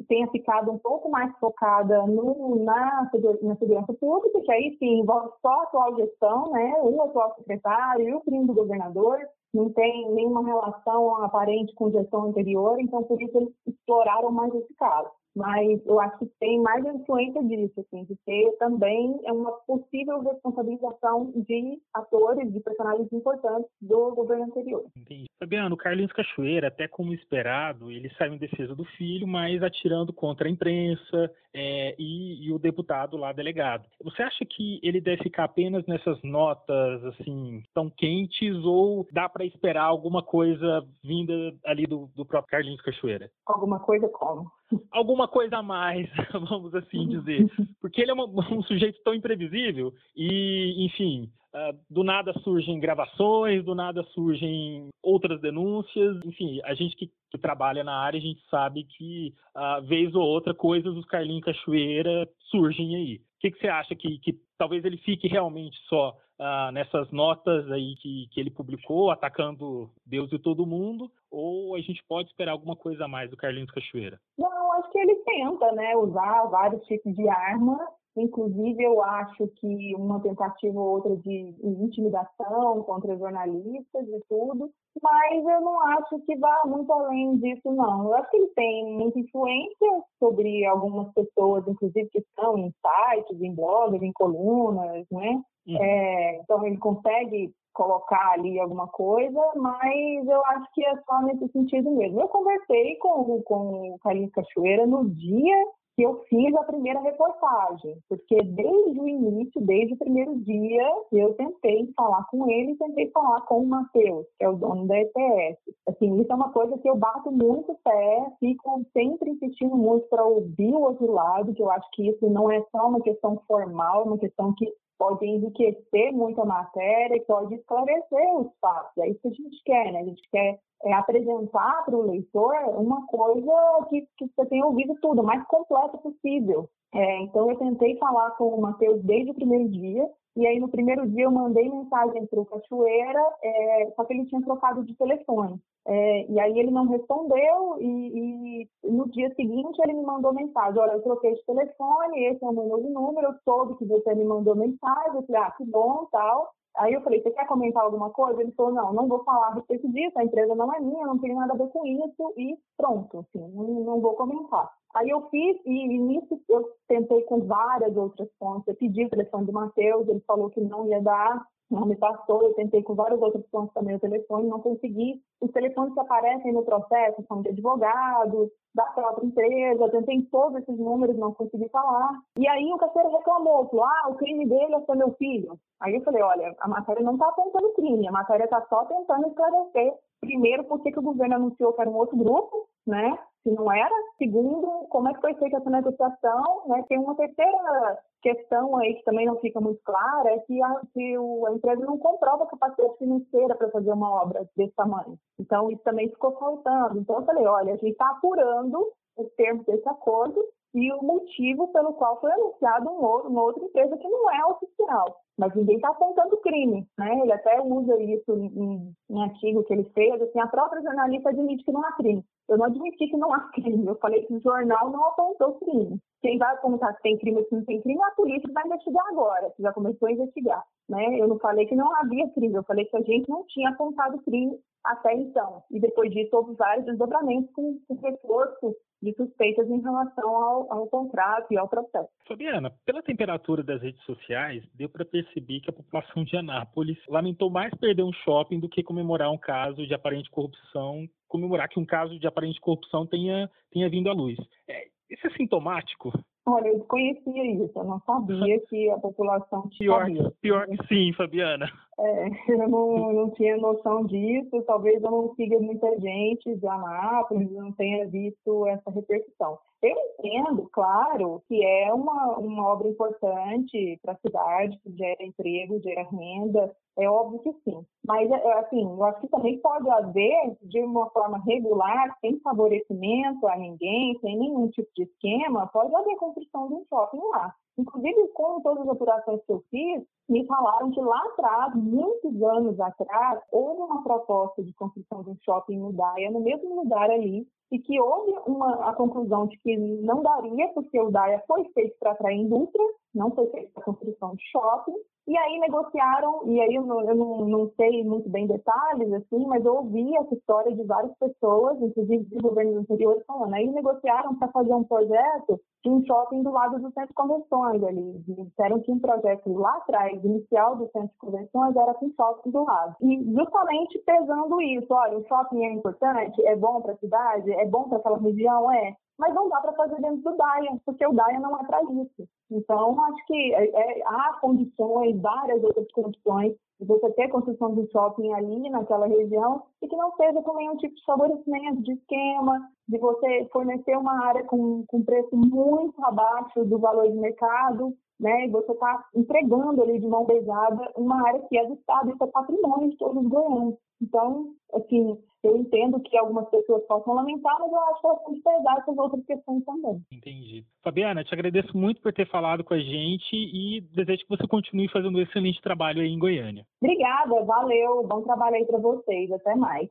tenha 0.08 0.27
ficado 0.32 0.72
um 0.72 0.79
pouco 0.79 1.10
mais 1.10 1.32
focada 1.38 2.06
no, 2.08 2.63
na, 2.63 3.10
na 3.44 3.56
segurança 3.58 3.94
pública, 3.94 4.41
que 4.41 4.51
aí 4.51 4.75
sim 4.79 5.01
envolve 5.01 5.29
só 5.41 5.50
a 5.50 5.63
atual 5.63 5.96
gestão, 5.96 6.51
né, 6.51 6.74
o 6.82 7.01
atual 7.03 7.36
secretário 7.38 8.10
e 8.10 8.13
o 8.13 8.22
primo 8.22 8.48
do 8.48 8.56
governador, 8.56 9.20
não 9.53 9.72
tem 9.72 10.12
nenhuma 10.13 10.44
relação 10.44 11.24
aparente 11.24 11.74
com 11.75 11.91
gestão 11.91 12.25
anterior, 12.25 12.79
então 12.79 13.03
por 13.03 13.22
isso 13.22 13.38
eles 13.38 13.53
exploraram 13.67 14.32
mais 14.32 14.53
esse 14.56 14.74
caso 14.75 15.10
mas 15.38 15.86
eu 15.86 16.00
acho 16.00 16.17
que 16.17 16.25
tem 16.39 16.60
mais 16.60 16.84
influência 16.84 17.44
disso, 17.44 17.79
assim, 17.79 18.03
de 18.06 18.15
ter 18.25 18.58
também 18.58 19.20
uma 19.25 19.51
possível 19.67 20.20
responsabilização 20.22 21.32
de 21.36 21.79
atores, 21.94 22.51
de 22.51 22.60
personagens 22.60 23.08
importantes 23.13 23.70
do 23.79 24.15
governo 24.15 24.46
anterior. 24.46 24.86
Entendi. 24.98 25.27
Fabiano, 25.39 25.75
o 25.75 25.77
Carlinhos 25.77 26.12
Cachoeira, 26.12 26.70
até 26.70 26.88
como 26.88 27.13
esperado, 27.13 27.91
ele 27.91 28.10
saiu 28.17 28.34
em 28.34 28.39
defesa 28.39 28.74
do 28.74 28.84
filho, 28.84 29.27
mas 29.27 29.62
atirando 29.62 30.12
contra 30.12 30.48
a 30.48 30.51
imprensa 30.51 31.32
é, 31.53 31.96
e, 32.00 32.48
e, 32.48 32.51
o 32.51 32.58
deputado 32.58 33.15
lá 33.15 33.32
delegado. 33.32 33.88
Você 34.03 34.24
acha 34.24 34.44
que 34.44 34.79
ele 34.82 35.00
deve 35.00 35.22
ficar 35.22 35.44
apenas 35.44 35.86
nessas 35.86 36.20
notas, 36.24 37.03
assim, 37.06 37.62
tão 37.75 37.89
quentes, 37.89 38.56
ou 38.65 39.08
dá 39.12 39.29
para 39.29 39.46
esperar 39.46 39.84
alguma 39.84 40.24
coisa 40.24 40.84
vinda 41.03 41.34
ali 41.63 41.86
do, 41.86 42.10
do 42.15 42.25
próprio 42.25 42.50
Carlinhos 42.50 42.82
Cachoeira? 42.82 43.29
Alguma 43.46 43.79
coisa 43.79 44.08
como? 44.10 44.51
Alguma 44.91 45.27
coisa 45.27 45.57
a 45.57 45.63
mais, 45.63 46.09
vamos 46.50 46.74
assim 46.75 47.07
dizer. 47.07 47.45
Porque 47.81 48.01
ele 48.01 48.12
é 48.12 48.13
uma, 48.13 48.25
um 48.25 48.62
sujeito 48.63 49.01
tão 49.03 49.13
imprevisível 49.13 49.93
e, 50.15 50.86
enfim, 50.86 51.29
uh, 51.53 51.77
do 51.89 52.03
nada 52.03 52.33
surgem 52.43 52.79
gravações, 52.79 53.63
do 53.63 53.75
nada 53.75 54.03
surgem 54.13 54.89
outras 55.01 55.39
denúncias. 55.41 56.17
Enfim, 56.25 56.59
a 56.63 56.74
gente 56.74 56.95
que, 56.95 57.09
que 57.31 57.38
trabalha 57.38 57.83
na 57.83 57.97
área, 57.97 58.17
a 58.19 58.24
gente 58.24 58.41
sabe 58.50 58.83
que, 58.83 59.33
uh, 59.55 59.81
vez 59.83 60.13
ou 60.15 60.24
outra, 60.24 60.53
coisas 60.53 60.93
dos 60.93 61.05
Carlinhos 61.05 61.45
Cachoeira 61.45 62.27
surgem 62.50 62.95
aí. 62.95 63.15
O 63.15 63.39
que, 63.39 63.51
que 63.51 63.59
você 63.59 63.67
acha 63.67 63.95
que, 63.95 64.17
que 64.19 64.36
talvez 64.57 64.83
ele 64.83 64.97
fique 64.97 65.27
realmente 65.27 65.77
só 65.88 66.17
ah, 66.39 66.71
nessas 66.71 67.09
notas 67.12 67.69
aí 67.71 67.95
que, 67.95 68.27
que 68.31 68.39
ele 68.39 68.51
publicou, 68.51 69.09
atacando 69.09 69.89
Deus 70.05 70.31
e 70.31 70.38
todo 70.38 70.67
mundo, 70.67 71.12
ou 71.31 71.75
a 71.75 71.81
gente 71.81 72.03
pode 72.07 72.29
esperar 72.29 72.51
alguma 72.51 72.75
coisa 72.75 73.05
a 73.05 73.07
mais 73.07 73.31
do 73.31 73.38
Carlinhos 73.38 73.71
Cachoeira? 73.71 74.19
Não, 74.38 74.57
acho 74.77 74.91
que 74.91 75.00
ele 75.00 75.15
tenta, 75.15 75.72
né, 75.74 75.96
usar 75.96 76.46
vários 76.46 76.84
tipos 76.86 77.13
de 77.13 77.27
arma. 77.27 77.77
Inclusive, 78.21 78.83
eu 78.83 79.01
acho 79.03 79.47
que 79.57 79.95
uma 79.95 80.19
tentativa 80.19 80.79
ou 80.79 80.95
outra 80.95 81.15
de 81.17 81.55
intimidação 81.63 82.83
contra 82.83 83.17
jornalistas 83.17 84.07
e 84.07 84.19
tudo, 84.27 84.71
mas 85.01 85.45
eu 85.45 85.62
não 85.62 85.79
acho 85.81 86.19
que 86.21 86.36
vá 86.38 86.62
muito 86.65 86.91
além 86.91 87.38
disso, 87.38 87.71
não. 87.71 88.05
Eu 88.05 88.15
acho 88.15 88.29
que 88.31 88.38
ele 88.38 88.47
tem 88.55 88.91
muita 88.91 89.19
influência 89.19 90.03
sobre 90.19 90.65
algumas 90.65 91.13
pessoas, 91.13 91.67
inclusive 91.67 92.09
que 92.09 92.19
estão 92.19 92.57
em 92.57 92.74
sites, 92.81 93.41
em 93.41 93.53
blogs, 93.53 94.01
em 94.01 94.12
colunas, 94.12 95.05
né? 95.12 95.41
Uhum. 95.67 95.83
É, 95.83 96.38
então 96.38 96.65
ele 96.65 96.77
consegue 96.77 97.53
colocar 97.74 98.31
ali 98.31 98.59
alguma 98.59 98.88
coisa, 98.88 99.39
mas 99.55 100.27
eu 100.27 100.43
acho 100.47 100.67
que 100.74 100.83
é 100.83 100.95
só 101.03 101.21
nesse 101.21 101.47
sentido 101.50 101.91
mesmo. 101.91 102.19
Eu 102.19 102.27
conversei 102.27 102.95
com, 102.95 103.39
com 103.43 103.93
o 103.93 104.00
Carlinhos 104.00 104.31
Cachoeira 104.31 104.88
no 104.88 105.07
dia 105.07 105.55
que 105.98 106.04
eu 106.04 106.24
fiz 106.30 106.56
a 106.56 106.63
primeira 106.63 107.00
reportagem, 107.00 107.98
porque 108.08 108.38
desde 108.44 109.00
o 109.00 109.08
início, 109.08 109.60
desde 109.62 109.96
o 109.96 109.98
primeiro 109.98 110.38
dia, 110.42 110.88
eu 111.12 111.34
tentei 111.34 111.92
falar 111.98 112.24
com 112.30 112.48
ele, 112.48 112.77
tentei 112.77 113.10
falar 113.10 113.42
com 113.42 113.63
o 113.63 113.68
Matheus, 113.68 114.27
que 114.38 114.46
é 114.46 114.50
o 114.50 114.56
dono 114.56 114.86
da 114.86 114.96
ETS. 114.96 115.58
Assim, 115.88 116.22
isso 116.22 116.32
é 116.32 116.36
uma 116.36 116.51
coisa 116.51 116.77
que 116.77 116.88
eu 116.88 116.96
bato 116.96 117.32
muito 117.32 117.75
pé, 117.84 118.32
fico 118.39 118.86
sempre 118.94 119.32
insistindo 119.32 119.75
muito 119.75 120.08
para 120.08 120.24
ouvir 120.24 120.72
o 120.72 120.82
outro 120.82 121.12
lado, 121.12 121.56
que 121.56 121.63
eu 121.63 121.72
acho 121.72 121.89
que 121.94 122.08
isso 122.08 122.30
não 122.30 122.51
é 122.51 122.63
só 122.72 122.88
uma 122.88 123.01
questão 123.01 123.42
formal, 123.48 124.01
é 124.01 124.06
uma 124.06 124.20
questão 124.20 124.54
que 124.56 124.72
pode 124.98 125.25
enriquecer 125.25 126.12
muito 126.12 126.42
a 126.42 126.46
matéria 126.46 127.16
e 127.16 127.25
pode 127.25 127.56
esclarecer 127.56 128.36
os 128.36 128.51
fatos. 128.60 128.98
É 128.98 129.10
isso 129.10 129.22
que 129.22 129.27
a 129.27 129.32
gente 129.32 129.63
quer, 129.63 129.92
né? 129.92 130.00
A 130.01 130.06
gente 130.06 130.22
quer 130.30 130.60
é, 130.84 130.94
apresentar 130.94 131.86
para 131.86 131.96
o 131.96 132.01
leitor 132.01 132.54
uma 132.77 133.06
coisa 133.08 133.51
que, 133.89 134.01
que 134.18 134.27
você 134.27 134.46
tenha 134.48 134.66
ouvido 134.66 134.96
tudo, 135.01 135.22
o 135.22 135.25
mais 135.25 135.46
completo 135.48 135.98
possível. 136.00 136.70
É, 136.94 137.22
então, 137.22 137.50
eu 137.50 137.58
tentei 137.58 137.98
falar 137.98 138.32
com 138.32 138.50
o 138.50 138.62
Matheus 138.62 139.04
desde 139.04 139.32
o 139.32 139.36
primeiro 139.36 139.70
dia, 139.70 140.08
e 140.38 140.46
aí 140.46 140.60
no 140.60 140.70
primeiro 140.70 141.08
dia 141.08 141.24
eu 141.24 141.32
mandei 141.32 141.67
mensagem 141.67 142.27
para 142.27 142.39
o 142.39 142.46
Cachoeira, 142.46 143.24
é, 143.44 143.91
só 143.96 144.06
que 144.06 144.13
ele 144.13 144.25
tinha 144.27 144.41
trocado 144.41 144.84
de 144.84 144.96
telefone. 144.96 145.60
É, 145.88 146.25
e 146.29 146.39
aí 146.39 146.60
ele 146.60 146.70
não 146.70 146.86
respondeu, 146.88 147.77
e, 147.79 148.62
e, 148.62 148.67
no 148.84 149.10
dia 149.10 149.34
seguinte 149.36 149.79
ele 149.82 149.94
me 149.94 150.03
mandou 150.03 150.34
mensagem, 150.34 150.79
olha, 150.79 150.91
eu 150.91 151.01
troquei 151.01 151.34
de 151.34 151.46
telefone, 151.46 152.25
esse 152.25 152.44
é 152.44 152.48
o 152.48 152.53
meu 152.53 152.67
novo 152.67 152.89
número, 152.89 153.27
eu 153.27 153.34
soube 153.44 153.77
que 153.77 153.86
você 153.86 154.13
me 154.13 154.25
mandou 154.25 154.56
mensagem, 154.56 155.15
eu 155.15 155.24
falei, 155.24 155.41
ah, 155.41 155.51
que 155.51 155.65
bom, 155.65 156.06
tal. 156.12 156.51
Aí 156.77 156.93
eu 156.93 157.01
falei, 157.01 157.22
você 157.22 157.31
quer 157.31 157.48
comentar 157.48 157.84
alguma 157.84 158.12
coisa? 158.12 158.41
Ele 158.41 158.51
falou, 158.51 158.72
não, 158.72 158.93
não 158.93 159.07
vou 159.07 159.24
falar 159.24 159.48
a 159.48 159.53
respeito 159.55 159.89
disso, 159.91 160.17
a 160.17 160.24
empresa 160.24 160.53
não 160.55 160.74
é 160.74 160.79
minha, 160.79 161.07
não 161.07 161.17
tem 161.17 161.34
nada 161.34 161.53
a 161.53 161.57
ver 161.57 161.67
com 161.69 161.86
isso, 161.86 162.34
e 162.38 162.55
pronto, 162.77 163.19
assim, 163.19 163.48
não, 163.48 164.00
vou 164.00 164.13
comentar. 164.13 164.72
Aí 164.96 165.10
eu 165.10 165.27
fiz, 165.29 165.57
e, 165.65 165.98
nisso 165.98 166.39
eu 166.48 166.69
tentei 166.88 167.24
com 167.24 167.41
várias 167.46 167.96
outras 167.98 168.29
fontes, 168.39 168.67
eu 168.67 168.75
pedi 168.75 169.05
o 169.05 169.10
telefone 169.10 169.46
do 169.46 169.53
Matheus, 169.53 170.07
ele 170.07 170.19
falou 170.22 170.50
que 170.50 170.62
não 170.62 170.88
ia 170.88 171.01
dar, 171.01 171.46
não 171.69 171.86
me 171.86 171.95
passou, 171.97 172.41
eu 172.43 172.53
tentei 172.53 172.81
com 172.81 172.95
várias 172.95 173.21
outras 173.21 173.45
fontes 173.50 173.74
também 173.74 173.95
o 173.95 174.00
telefone, 174.00 174.47
não 174.47 174.62
consegui. 174.62 175.21
Os 175.41 175.51
telefones 175.51 175.93
que 175.93 176.00
aparecem 176.00 176.53
no 176.53 176.63
processo 176.63 177.24
são 177.27 177.41
de 177.41 177.50
advogados, 177.50 178.50
da 178.74 178.86
própria 178.86 179.25
empresa, 179.25 179.83
eu 179.83 179.89
tentei 179.89 180.21
todos 180.31 180.62
esses 180.62 180.77
números, 180.77 181.17
não 181.17 181.33
consegui 181.33 181.67
falar. 181.69 182.12
E 182.38 182.47
aí 182.47 182.71
o 182.71 182.77
carteiro 182.77 183.09
reclamou, 183.09 183.67
falou, 183.69 183.86
ah, 183.86 184.09
o 184.09 184.15
crime 184.15 184.47
dele 184.47 184.75
é 184.75 184.81
ser 184.81 184.95
meu 184.95 185.12
filho. 185.13 185.59
Aí 185.81 185.95
eu 185.95 186.01
falei, 186.01 186.21
olha, 186.21 186.55
a 186.59 186.67
matéria 186.67 187.03
não 187.03 187.13
está 187.13 187.27
apontando 187.27 187.74
crime, 187.74 188.07
a 188.07 188.12
matéria 188.12 188.45
está 188.45 188.63
só 188.69 188.86
tentando 188.86 189.27
esclarecer. 189.27 189.93
Primeiro, 190.21 190.63
por 190.65 190.81
que 190.81 190.97
o 190.97 191.01
governo 191.01 191.36
anunciou 191.36 191.74
que 191.74 191.81
era 191.81 191.89
um 191.89 191.95
outro 191.95 192.17
grupo, 192.17 192.67
né? 192.86 193.17
Não 193.48 193.72
era. 193.72 193.96
Segundo, 194.18 194.88
como 194.89 195.08
é 195.08 195.13
que 195.13 195.22
foi 195.22 195.34
feita 195.36 195.58
essa 195.58 195.70
negociação, 195.70 196.63
né? 196.68 196.84
Tem 196.89 196.98
uma 196.98 197.16
terceira 197.16 198.00
questão 198.22 198.75
aí 198.77 198.96
que 198.96 199.04
também 199.04 199.25
não 199.25 199.39
fica 199.39 199.62
muito 199.62 199.82
clara, 199.84 200.30
é 200.32 200.39
que 200.39 200.62
a, 200.62 200.82
que 200.94 201.18
o, 201.18 201.46
a 201.46 201.54
empresa 201.54 201.86
não 201.86 201.98
comprova 201.98 202.46
capacidade 202.48 202.98
financeira 202.98 203.56
para 203.56 203.70
fazer 203.72 203.92
uma 203.92 204.22
obra 204.22 204.46
desse 204.56 204.74
tamanho. 204.75 205.18
Então, 205.39 205.72
isso 205.72 205.82
também 205.84 206.10
ficou 206.10 206.38
faltando. 206.38 207.00
Então, 207.00 207.18
eu 207.20 207.25
falei, 207.25 207.46
olha, 207.46 207.74
a 207.74 207.77
gente 207.77 207.92
está 207.92 208.10
apurando 208.10 208.92
os 209.16 209.32
termos 209.36 209.66
desse 209.66 209.88
acordo 209.88 210.44
e 210.74 210.91
o 210.93 211.01
motivo 211.01 211.67
pelo 211.69 211.93
qual 211.93 212.19
foi 212.19 212.31
anunciado 212.31 212.89
um 212.89 213.03
outro, 213.03 213.29
uma 213.29 213.43
outra 213.43 213.63
empresa 213.63 213.97
que 213.97 214.07
não 214.07 214.31
é 214.31 214.45
oficial. 214.45 215.21
Mas 215.38 215.53
ninguém 215.55 215.75
está 215.75 215.89
apontando 215.89 216.38
crime, 216.38 216.88
né? 216.97 217.19
Ele 217.21 217.31
até 217.31 217.62
usa 217.62 218.01
isso 218.01 218.33
em, 218.33 218.95
em 219.09 219.24
artigo 219.24 219.63
que 219.63 219.74
ele 219.74 219.83
fez, 219.93 220.19
assim, 220.21 220.39
a 220.39 220.47
própria 220.47 220.81
jornalista 220.81 221.29
admite 221.29 221.63
que 221.63 221.71
não 221.71 221.83
há 221.83 221.91
crime. 221.93 222.24
Eu 222.50 222.57
não 222.57 222.65
admiti 222.65 223.07
que 223.07 223.17
não 223.17 223.33
há 223.33 223.39
crime, 223.51 223.86
eu 223.86 223.95
falei 223.95 224.24
que 224.25 224.33
o 224.33 224.39
jornal 224.39 224.89
não 224.89 225.05
apontou 225.05 225.59
crime. 225.59 226.00
Quem 226.21 226.38
vai 226.38 226.53
apontar 226.53 226.95
se 226.95 227.01
tem 227.01 227.17
crime 227.17 227.39
ou 227.39 227.45
se 227.45 227.55
não 227.55 227.65
tem 227.65 227.81
crime 227.81 228.00
é 228.01 228.05
a 228.05 228.15
polícia 228.15 228.50
vai 228.53 228.65
investigar 228.65 229.05
agora, 229.09 229.51
que 229.51 229.62
já 229.62 229.71
começou 229.74 230.07
a 230.07 230.12
investigar. 230.12 230.63
Né? 230.89 231.19
Eu 231.19 231.27
não 231.27 231.38
falei 231.39 231.65
que 231.65 231.75
não 231.75 231.93
havia 231.97 232.29
crime, 232.29 232.55
eu 232.55 232.63
falei 232.63 232.86
que 232.86 232.97
a 232.97 233.01
gente 233.01 233.29
não 233.29 233.45
tinha 233.47 233.69
apontado 233.69 234.17
crime 234.24 234.57
até 234.83 235.13
então. 235.13 235.62
E 235.69 235.79
depois 235.79 236.09
disso 236.12 236.36
houve 236.36 236.55
vários 236.55 236.86
desdobramentos 236.86 237.51
com, 237.53 237.79
com 237.88 237.95
reforço 237.95 238.75
de 239.01 239.13
suspeitas 239.13 239.70
em 239.70 239.80
relação 239.80 240.36
ao, 240.36 240.74
ao, 240.74 240.88
contrato 240.88 241.51
e 241.51 241.58
ao 241.58 241.68
processo. 241.68 242.10
Fabiana, 242.27 242.72
pela 242.86 243.04
temperatura 243.04 243.63
das 243.63 243.82
redes 243.82 244.01
sociais, 244.04 244.63
deu 244.74 244.89
para 244.89 245.06
perceber 245.06 245.60
que 245.60 245.70
a 245.70 245.74
população 245.74 246.24
de 246.24 246.36
Anápolis 246.36 246.98
lamentou 247.08 247.50
mais 247.50 247.74
perder 247.75 248.04
um 248.04 248.13
shopping 248.13 248.60
do 248.60 248.70
que 248.70 248.84
comemorar 248.84 249.32
um 249.32 249.38
caso 249.38 249.86
de 249.86 249.94
aparente 249.94 250.30
corrupção, 250.32 251.08
comemorar 251.27 251.70
que 251.70 251.80
um 251.80 251.86
caso 251.86 252.20
de 252.20 252.27
aparente 252.27 252.60
corrupção 252.60 253.06
tenha, 253.06 253.50
tenha 253.72 253.89
vindo 253.89 254.10
à 254.10 254.13
luz. 254.13 254.38
É, 254.68 254.88
isso 255.10 255.27
é 255.27 255.30
sintomático? 255.32 256.12
Olha, 256.46 256.70
eu 256.70 256.80
desconhecia 256.80 257.46
isso, 257.46 257.77
eu 257.77 257.84
não 257.84 258.00
sabia 258.01 258.60
que 258.68 258.89
a 258.89 258.98
população 258.98 259.68
tinha. 259.70 260.08
Pior, 260.08 260.32
pior 260.42 260.68
que 260.68 260.88
sim, 260.88 261.13
Fabiana. 261.13 261.68
É, 262.00 262.27
eu 262.54 262.70
não, 262.70 263.13
não 263.13 263.30
tinha 263.32 263.58
noção 263.58 264.06
disso, 264.06 264.62
talvez 264.63 265.01
eu 265.01 265.12
não 265.12 265.34
siga 265.36 265.60
muita 265.60 265.89
gente 266.00 266.56
de 266.56 266.68
Anápolis, 266.68 267.51
não 267.51 267.72
tenha 267.72 268.08
visto 268.08 268.68
essa 268.68 268.92
repercussão. 268.92 269.58
Eu 269.82 269.96
entendo, 270.20 270.68
claro, 270.72 271.42
que 271.48 271.63
é 271.63 271.94
uma, 271.94 272.38
uma 272.39 272.68
obra 272.68 272.88
importante 272.88 274.00
para 274.01 274.13
a 274.13 274.18
cidade, 274.18 274.80
que 274.80 274.92
gera 274.96 275.24
emprego, 275.24 275.82
gera 275.82 276.08
renda, 276.10 276.75
é 276.98 277.08
óbvio 277.08 277.39
que 277.39 277.54
sim. 277.63 277.86
Mas, 278.06 278.30
é, 278.32 278.54
assim, 278.54 278.82
eu 278.82 279.04
acho 279.04 279.22
que 279.22 279.27
também 279.27 279.60
pode 279.60 279.88
haver, 279.89 280.58
de 280.63 280.82
uma 280.82 281.10
forma 281.12 281.38
regular, 281.46 282.18
sem 282.22 282.39
favorecimento 282.39 283.48
a 283.48 283.56
ninguém, 283.56 284.18
sem 284.20 284.38
nenhum 284.38 284.68
tipo 284.70 284.89
de 284.96 285.04
esquema, 285.04 285.68
pode 285.68 285.96
haver 285.96 286.16
construção 286.18 286.68
de 286.68 286.74
um 286.74 286.86
shopping 286.89 287.22
lá. 287.32 287.54
Inclusive, 287.77 288.27
com 288.34 288.60
todas 288.62 288.84
as 288.84 288.89
apurações 288.89 289.39
que 289.46 289.51
eu 289.51 289.63
fiz, 289.69 290.03
me 290.27 290.46
falaram 290.48 290.89
que 290.91 291.00
lá 291.00 291.19
atrás, 291.27 291.75
muitos 291.75 292.41
anos 292.41 292.79
atrás, 292.79 293.39
houve 293.51 293.81
uma 293.81 294.03
proposta 294.03 294.63
de 294.63 294.74
construção 294.74 295.24
de 295.24 295.29
um 295.29 295.38
shopping 295.43 295.77
no 295.77 295.93
Daia, 295.93 296.31
no 296.31 296.39
mesmo 296.39 296.75
lugar 296.75 297.10
ali, 297.10 297.48
e 297.72 297.79
que 297.79 298.00
houve 298.00 298.34
uma, 298.48 298.89
a 298.89 298.93
conclusão 298.93 299.46
de 299.48 299.57
que 299.60 299.77
não 299.77 300.22
daria, 300.22 300.69
porque 300.69 301.00
o 301.00 301.12
DAIA 301.12 301.43
foi 301.48 301.65
feito 301.74 301.96
para 302.00 302.12
atrair 302.12 302.39
indústria, 302.39 302.86
não 303.17 303.31
foi 303.31 303.47
feito 303.47 303.71
para 303.74 303.83
construção 303.83 304.36
de 304.36 304.43
shopping, 304.51 304.95
e 305.27 305.38
aí 305.38 305.59
negociaram, 305.59 306.41
e 306.45 306.62
aí 306.62 306.75
eu, 306.75 306.86
não, 306.86 307.01
eu 307.01 307.13
não, 307.13 307.45
não, 307.45 307.71
sei 307.75 308.01
muito 308.05 308.29
bem 308.29 308.47
detalhes, 308.47 309.12
assim, 309.12 309.45
mas 309.45 309.65
eu 309.65 309.75
ouvi 309.75 310.15
essa 310.15 310.33
história 310.33 310.74
de 310.74 310.81
várias 310.83 311.13
pessoas, 311.17 311.81
inclusive 311.81 312.24
de 312.24 312.38
governos 312.38 312.77
anteriores, 312.77 313.25
falando, 313.25 313.53
aí 313.53 313.67
negociaram 313.69 314.36
para 314.36 314.47
fazer 314.47 314.74
um 314.74 314.86
projeto 314.86 315.59
de 315.83 315.89
um 315.89 316.01
shopping 316.05 316.43
do 316.43 316.51
lado 316.51 316.79
do 316.79 316.91
centro 316.93 317.09
de 317.09 317.13
convenções 317.13 317.83
ali. 317.83 318.24
Disseram 318.25 318.79
que 318.79 318.91
um 318.91 319.00
projeto 319.00 319.51
lá 319.53 319.75
atrás, 319.77 320.24
inicial 320.24 320.77
do 320.77 320.89
centro 320.91 321.09
de 321.09 321.17
convenções, 321.17 321.75
era 321.75 321.93
com 321.95 322.09
shopping 322.12 322.51
do 322.51 322.63
lado. 322.63 322.95
E 323.01 323.33
justamente 323.33 324.00
pesando 324.05 324.62
isso, 324.62 324.88
olha, 324.93 325.17
o 325.17 325.27
shopping 325.27 325.65
é 325.65 325.74
importante, 325.74 326.41
é 326.45 326.55
bom 326.55 326.81
para 326.81 326.93
a 326.93 326.97
cidade, 326.97 327.51
é 327.51 327.65
bom 327.65 327.89
para 327.89 327.97
aquela 327.97 328.17
região, 328.17 328.71
é 328.71 328.95
mas 329.17 329.33
não 329.33 329.50
dá 329.50 329.59
para 329.62 329.74
fazer 329.74 330.00
dentro 330.01 330.21
do 330.21 330.38
DAIA, 330.38 330.79
porque 330.86 331.05
o 331.05 331.13
DAIA 331.13 331.39
não 331.39 331.59
é 331.59 331.63
para 331.65 331.81
isso. 331.83 332.27
Então, 332.51 333.01
acho 333.05 333.25
que 333.25 333.53
é, 333.53 333.69
é, 333.69 334.03
há 334.05 334.38
condições, 334.39 335.19
várias 335.21 335.63
outras 335.63 335.91
condições, 335.91 336.55
de 336.79 336.86
você 336.86 337.09
ter 337.13 337.27
construção 337.29 337.74
do 337.74 337.89
shopping 337.91 338.31
ali 338.33 338.69
naquela 338.69 339.07
região 339.07 339.63
e 339.81 339.88
que 339.88 339.95
não 339.95 340.15
seja 340.15 340.41
com 340.43 340.55
nenhum 340.55 340.77
tipo 340.77 340.93
de 340.93 341.03
favorecimento, 341.05 341.81
de 341.81 341.93
esquema, 341.93 342.69
de 342.88 343.00
você 343.00 343.47
fornecer 343.51 343.97
uma 343.97 344.25
área 344.27 344.43
com, 344.43 344.86
com 344.88 345.03
preço 345.03 345.36
muito 345.36 346.05
abaixo 346.05 346.63
do 346.65 346.77
valor 346.77 347.09
de 347.09 347.17
mercado, 347.17 347.95
né? 348.19 348.45
E 348.45 348.50
você 348.50 348.71
está 348.71 349.05
entregando 349.15 349.81
ali 349.81 350.00
de 350.00 350.07
mão 350.07 350.25
beijada 350.25 350.91
uma 350.95 351.27
área 351.27 351.41
que 351.47 351.57
é 351.57 351.65
do 351.65 351.74
Estado, 351.74 352.12
isso 352.12 352.24
é 352.24 352.27
patrimônio 352.27 352.89
de 352.89 352.97
todos 352.97 353.24
os 353.24 353.29
goianos. 353.29 353.75
Então, 354.01 354.53
assim, 354.74 355.17
eu 355.43 355.57
entendo 355.57 356.00
que 356.01 356.17
algumas 356.17 356.50
pessoas 356.50 356.86
possam 356.88 357.13
lamentar, 357.13 357.57
mas 357.59 357.71
eu 357.71 357.79
acho 357.79 358.01
que 358.01 358.07
elas 358.07 358.24
têm 358.24 358.36
que 358.36 358.41
pesar 358.41 358.77
essas 358.77 358.97
outras 358.97 359.25
questões 359.25 359.65
também. 359.65 360.01
Entendi. 360.12 360.65
Fabiana, 360.83 361.24
te 361.24 361.33
agradeço 361.33 361.75
muito 361.77 362.01
por 362.01 362.13
ter 362.13 362.27
falado 362.29 362.63
com 362.63 362.74
a 362.74 362.79
gente 362.79 363.33
e 363.33 363.81
desejo 363.93 364.24
que 364.24 364.38
você 364.38 364.47
continue 364.47 364.89
fazendo 364.89 365.17
um 365.17 365.21
excelente 365.21 365.62
trabalho 365.62 366.01
aí 366.01 366.09
em 366.09 366.19
Goiânia. 366.19 366.65
Obrigada, 366.81 367.43
valeu. 367.43 368.03
Bom 368.07 368.21
trabalho 368.21 368.55
aí 368.55 368.65
para 368.65 368.79
vocês. 368.79 369.31
Até 369.31 369.55
mais. 369.55 369.89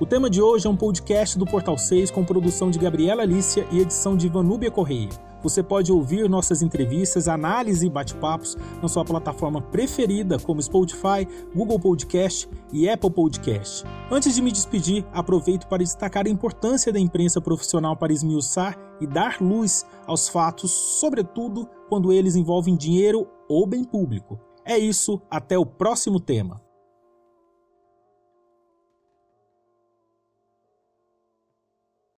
O 0.00 0.06
tema 0.06 0.28
de 0.28 0.42
hoje 0.42 0.66
é 0.66 0.70
um 0.70 0.76
podcast 0.76 1.38
do 1.38 1.46
Portal 1.46 1.78
6 1.78 2.10
com 2.10 2.24
produção 2.24 2.68
de 2.68 2.78
Gabriela 2.80 3.22
Alícia 3.22 3.64
e 3.72 3.80
edição 3.80 4.16
de 4.16 4.28
Vanúbia 4.28 4.70
Correia. 4.70 5.33
Você 5.44 5.62
pode 5.62 5.92
ouvir 5.92 6.26
nossas 6.26 6.62
entrevistas, 6.62 7.28
análise 7.28 7.86
e 7.86 7.90
bate-papos 7.90 8.56
na 8.80 8.88
sua 8.88 9.04
plataforma 9.04 9.60
preferida, 9.60 10.38
como 10.38 10.62
Spotify, 10.62 11.28
Google 11.54 11.78
Podcast 11.78 12.48
e 12.72 12.88
Apple 12.88 13.10
Podcast. 13.10 13.84
Antes 14.10 14.34
de 14.34 14.40
me 14.40 14.50
despedir, 14.50 15.04
aproveito 15.12 15.66
para 15.66 15.82
destacar 15.82 16.26
a 16.26 16.30
importância 16.30 16.90
da 16.90 16.98
imprensa 16.98 17.42
profissional 17.42 17.94
para 17.94 18.10
esmiuçar 18.10 18.74
e 18.98 19.06
dar 19.06 19.36
luz 19.38 19.84
aos 20.06 20.30
fatos, 20.30 20.70
sobretudo 20.70 21.68
quando 21.90 22.10
eles 22.10 22.36
envolvem 22.36 22.74
dinheiro 22.74 23.28
ou 23.46 23.66
bem 23.66 23.84
público. 23.84 24.40
É 24.64 24.78
isso, 24.78 25.20
até 25.30 25.58
o 25.58 25.66
próximo 25.66 26.18
tema. 26.18 26.63